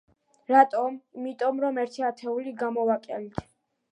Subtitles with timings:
[0.51, 0.95] რატომ?
[1.19, 3.39] იმიტომ რომ ერთი ათეული გამოვაკელით.